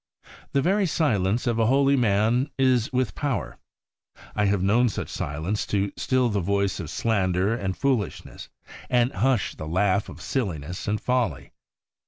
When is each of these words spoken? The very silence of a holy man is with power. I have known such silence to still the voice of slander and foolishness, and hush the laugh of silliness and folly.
The 0.53 0.63
very 0.63 0.87
silence 0.87 1.45
of 1.45 1.59
a 1.59 1.67
holy 1.67 1.95
man 1.95 2.49
is 2.57 2.91
with 2.91 3.13
power. 3.13 3.59
I 4.35 4.45
have 4.45 4.63
known 4.63 4.89
such 4.89 5.09
silence 5.09 5.63
to 5.67 5.91
still 5.95 6.27
the 6.29 6.39
voice 6.39 6.79
of 6.79 6.89
slander 6.89 7.53
and 7.53 7.77
foolishness, 7.77 8.49
and 8.89 9.11
hush 9.13 9.53
the 9.53 9.67
laugh 9.67 10.09
of 10.09 10.19
silliness 10.19 10.87
and 10.87 10.99
folly. 10.99 11.51